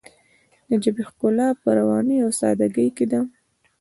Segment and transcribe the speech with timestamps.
[0.67, 3.19] د ژبې ښکلا په روانۍ او ساده ګۍ کې ده.